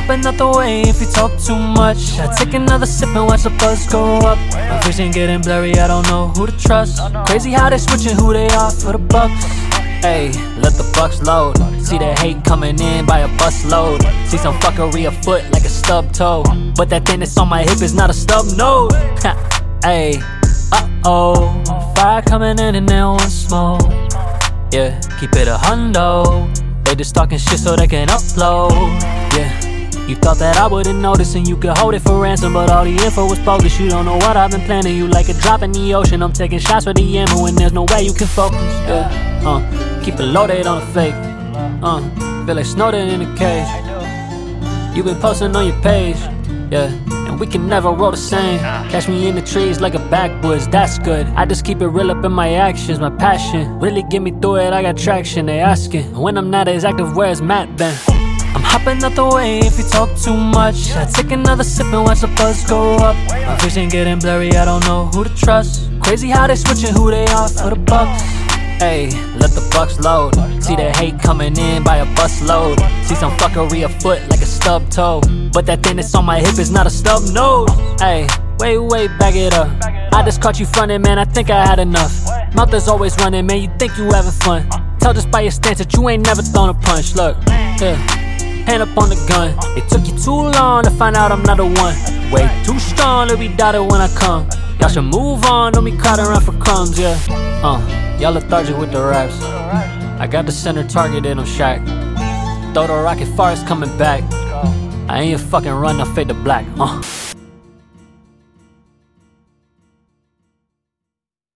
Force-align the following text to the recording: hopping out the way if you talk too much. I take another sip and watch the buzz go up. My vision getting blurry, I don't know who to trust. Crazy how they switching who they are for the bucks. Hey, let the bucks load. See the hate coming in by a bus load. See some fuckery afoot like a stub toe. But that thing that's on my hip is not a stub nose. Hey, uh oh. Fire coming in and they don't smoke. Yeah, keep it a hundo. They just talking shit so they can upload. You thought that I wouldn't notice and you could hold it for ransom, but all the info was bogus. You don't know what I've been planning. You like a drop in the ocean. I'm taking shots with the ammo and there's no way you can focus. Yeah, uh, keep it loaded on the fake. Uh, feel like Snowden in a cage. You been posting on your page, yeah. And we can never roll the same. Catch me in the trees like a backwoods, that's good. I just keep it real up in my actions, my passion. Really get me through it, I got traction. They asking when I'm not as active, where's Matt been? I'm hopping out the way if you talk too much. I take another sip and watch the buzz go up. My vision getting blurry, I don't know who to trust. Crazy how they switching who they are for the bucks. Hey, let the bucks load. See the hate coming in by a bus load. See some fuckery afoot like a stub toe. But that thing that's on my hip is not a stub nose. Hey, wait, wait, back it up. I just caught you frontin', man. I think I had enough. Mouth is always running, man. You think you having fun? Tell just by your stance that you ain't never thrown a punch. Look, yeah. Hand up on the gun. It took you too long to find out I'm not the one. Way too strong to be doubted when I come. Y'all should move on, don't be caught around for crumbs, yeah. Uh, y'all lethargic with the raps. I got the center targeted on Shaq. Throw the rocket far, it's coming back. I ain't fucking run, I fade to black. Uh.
hopping 0.00 0.24
out 0.24 0.36
the 0.38 0.48
way 0.58 0.82
if 0.82 1.00
you 1.00 1.06
talk 1.06 1.32
too 1.38 1.56
much. 1.56 2.18
I 2.18 2.32
take 2.34 2.54
another 2.54 2.86
sip 2.86 3.10
and 3.10 3.26
watch 3.26 3.42
the 3.42 3.50
buzz 3.50 3.86
go 3.86 4.18
up. 4.18 4.38
My 4.52 4.80
vision 4.84 5.10
getting 5.10 5.42
blurry, 5.42 5.74
I 5.78 5.86
don't 5.86 6.06
know 6.08 6.28
who 6.28 6.46
to 6.46 6.56
trust. 6.56 7.00
Crazy 7.26 7.50
how 7.50 7.68
they 7.68 7.78
switching 7.78 8.16
who 8.16 8.32
they 8.32 8.48
are 8.48 8.70
for 8.70 8.92
the 8.92 8.98
bucks. 8.98 9.44
Hey, 10.00 10.32
let 10.56 10.72
the 10.80 10.90
bucks 10.94 11.22
load. 11.22 11.56
See 11.82 11.98
the 11.98 12.14
hate 12.14 12.42
coming 12.44 12.80
in 12.80 13.04
by 13.04 13.20
a 13.20 13.28
bus 13.36 13.64
load. 13.66 14.00
See 14.26 14.38
some 14.38 14.58
fuckery 14.60 15.06
afoot 15.06 15.42
like 15.52 15.64
a 15.64 15.68
stub 15.68 16.12
toe. 16.12 16.44
But 16.76 16.88
that 16.88 17.04
thing 17.04 17.20
that's 17.20 17.36
on 17.36 17.48
my 17.48 17.62
hip 17.62 17.82
is 17.82 17.94
not 17.94 18.08
a 18.08 18.14
stub 18.14 18.46
nose. 18.56 18.92
Hey, 19.84 20.16
uh 20.72 20.88
oh. 21.04 21.92
Fire 21.94 22.22
coming 22.22 22.58
in 22.58 22.74
and 22.74 22.88
they 22.88 22.96
don't 22.96 23.20
smoke. 23.20 23.82
Yeah, 24.72 24.98
keep 25.18 25.34
it 25.34 25.48
a 25.48 25.56
hundo. 25.56 26.48
They 26.84 26.94
just 26.94 27.14
talking 27.14 27.38
shit 27.38 27.58
so 27.58 27.76
they 27.76 27.86
can 27.86 28.08
upload. 28.08 29.19
You 30.10 30.16
thought 30.16 30.38
that 30.38 30.56
I 30.56 30.66
wouldn't 30.66 30.98
notice 30.98 31.36
and 31.36 31.46
you 31.46 31.56
could 31.56 31.78
hold 31.78 31.94
it 31.94 32.00
for 32.00 32.20
ransom, 32.20 32.54
but 32.54 32.68
all 32.68 32.82
the 32.82 32.90
info 32.90 33.28
was 33.28 33.38
bogus. 33.38 33.78
You 33.78 33.88
don't 33.88 34.04
know 34.04 34.16
what 34.16 34.36
I've 34.36 34.50
been 34.50 34.62
planning. 34.62 34.96
You 34.96 35.06
like 35.06 35.28
a 35.28 35.34
drop 35.34 35.62
in 35.62 35.70
the 35.70 35.94
ocean. 35.94 36.20
I'm 36.20 36.32
taking 36.32 36.58
shots 36.58 36.84
with 36.84 36.96
the 36.96 37.18
ammo 37.18 37.46
and 37.46 37.56
there's 37.56 37.72
no 37.72 37.84
way 37.84 38.02
you 38.02 38.12
can 38.12 38.26
focus. 38.26 38.58
Yeah, 38.88 39.42
uh, 39.46 40.02
keep 40.02 40.14
it 40.14 40.24
loaded 40.24 40.66
on 40.66 40.80
the 40.80 40.86
fake. 40.86 41.14
Uh, 41.14 42.00
feel 42.44 42.56
like 42.56 42.66
Snowden 42.66 43.08
in 43.08 43.22
a 43.22 43.36
cage. 43.36 44.96
You 44.96 45.04
been 45.04 45.14
posting 45.20 45.54
on 45.54 45.68
your 45.68 45.80
page, 45.80 46.16
yeah. 46.72 46.90
And 47.28 47.38
we 47.38 47.46
can 47.46 47.68
never 47.68 47.92
roll 47.92 48.10
the 48.10 48.16
same. 48.16 48.58
Catch 48.58 49.06
me 49.06 49.28
in 49.28 49.36
the 49.36 49.42
trees 49.42 49.80
like 49.80 49.94
a 49.94 50.00
backwoods, 50.10 50.66
that's 50.66 50.98
good. 50.98 51.28
I 51.36 51.46
just 51.46 51.64
keep 51.64 51.80
it 51.82 51.86
real 51.86 52.10
up 52.10 52.24
in 52.24 52.32
my 52.32 52.54
actions, 52.54 52.98
my 52.98 53.10
passion. 53.10 53.78
Really 53.78 54.02
get 54.10 54.22
me 54.22 54.32
through 54.32 54.56
it, 54.56 54.72
I 54.72 54.82
got 54.82 54.96
traction. 54.96 55.46
They 55.46 55.60
asking 55.60 56.16
when 56.18 56.36
I'm 56.36 56.50
not 56.50 56.66
as 56.66 56.84
active, 56.84 57.14
where's 57.14 57.40
Matt 57.40 57.76
been? 57.76 58.19
I'm 58.54 58.62
hopping 58.62 59.02
out 59.04 59.14
the 59.14 59.28
way 59.28 59.60
if 59.60 59.78
you 59.78 59.84
talk 59.84 60.16
too 60.16 60.36
much. 60.36 60.92
I 60.92 61.04
take 61.04 61.30
another 61.30 61.64
sip 61.64 61.86
and 61.86 62.04
watch 62.04 62.20
the 62.20 62.28
buzz 62.28 62.64
go 62.64 62.96
up. 62.96 63.16
My 63.28 63.56
vision 63.60 63.88
getting 63.88 64.18
blurry, 64.18 64.56
I 64.56 64.64
don't 64.64 64.84
know 64.84 65.06
who 65.06 65.24
to 65.24 65.30
trust. 65.34 65.90
Crazy 66.02 66.28
how 66.28 66.46
they 66.46 66.56
switching 66.56 66.92
who 66.92 67.10
they 67.10 67.24
are 67.26 67.48
for 67.48 67.70
the 67.70 67.76
bucks. 67.76 68.22
Hey, 68.80 69.10
let 69.36 69.50
the 69.50 69.68
bucks 69.72 70.00
load. 70.00 70.34
See 70.62 70.74
the 70.74 70.90
hate 70.96 71.20
coming 71.20 71.56
in 71.56 71.84
by 71.84 71.98
a 71.98 72.06
bus 72.16 72.42
load. 72.42 72.80
See 73.04 73.14
some 73.14 73.30
fuckery 73.36 73.84
afoot 73.84 74.20
like 74.30 74.40
a 74.40 74.46
stub 74.46 74.88
toe. 74.90 75.20
But 75.52 75.66
that 75.66 75.82
thing 75.82 75.96
that's 75.96 76.14
on 76.14 76.24
my 76.24 76.40
hip 76.40 76.58
is 76.58 76.70
not 76.70 76.86
a 76.86 76.90
stub 76.90 77.22
nose. 77.32 77.70
Hey, 78.00 78.26
wait, 78.58 78.78
wait, 78.78 79.10
back 79.18 79.36
it 79.36 79.52
up. 79.52 79.68
I 80.12 80.22
just 80.24 80.40
caught 80.40 80.58
you 80.58 80.66
frontin', 80.66 81.02
man. 81.02 81.18
I 81.18 81.24
think 81.24 81.50
I 81.50 81.64
had 81.64 81.78
enough. 81.78 82.26
Mouth 82.54 82.72
is 82.74 82.88
always 82.88 83.16
running, 83.18 83.46
man. 83.46 83.62
You 83.62 83.70
think 83.78 83.96
you 83.96 84.04
having 84.10 84.32
fun? 84.32 84.68
Tell 84.98 85.14
just 85.14 85.30
by 85.30 85.42
your 85.42 85.50
stance 85.50 85.78
that 85.78 85.94
you 85.94 86.08
ain't 86.08 86.26
never 86.26 86.42
thrown 86.42 86.70
a 86.70 86.74
punch. 86.74 87.14
Look, 87.14 87.36
yeah. 87.46 88.19
Hand 88.70 88.84
up 88.84 88.96
on 88.98 89.08
the 89.08 89.16
gun. 89.26 89.52
It 89.76 89.88
took 89.88 90.06
you 90.06 90.16
too 90.16 90.30
long 90.30 90.84
to 90.84 90.92
find 90.92 91.16
out 91.16 91.32
I'm 91.32 91.42
not 91.42 91.56
the 91.56 91.66
one. 91.66 92.30
Way 92.30 92.48
too 92.64 92.78
strong 92.78 93.26
to 93.26 93.36
be 93.36 93.48
doubted 93.48 93.82
when 93.82 94.00
I 94.00 94.06
come. 94.14 94.48
Y'all 94.78 94.88
should 94.88 95.02
move 95.02 95.44
on, 95.44 95.72
don't 95.72 95.84
be 95.84 95.90
caught 95.96 96.20
around 96.20 96.42
for 96.42 96.52
crumbs, 96.52 96.96
yeah. 96.96 97.18
Uh, 97.64 97.80
y'all 98.20 98.32
lethargic 98.32 98.78
with 98.78 98.92
the 98.92 99.02
raps. 99.02 99.42
I 100.20 100.28
got 100.28 100.46
the 100.46 100.52
center 100.52 100.86
targeted 100.86 101.36
on 101.36 101.46
Shaq. 101.46 101.84
Throw 102.72 102.86
the 102.86 103.02
rocket 103.02 103.26
far, 103.34 103.50
it's 103.50 103.64
coming 103.64 103.90
back. 103.98 104.22
I 105.10 105.22
ain't 105.22 105.40
fucking 105.40 105.72
run, 105.72 106.00
I 106.00 106.04
fade 106.14 106.28
to 106.28 106.34
black. 106.34 106.64
Uh. 106.78 107.02